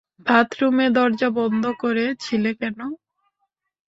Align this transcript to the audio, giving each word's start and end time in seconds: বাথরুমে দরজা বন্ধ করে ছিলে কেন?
বাথরুমে 0.27 0.85
দরজা 0.95 1.29
বন্ধ 1.37 1.63
করে 1.81 2.05
ছিলে 2.23 2.51
কেন? 2.59 2.79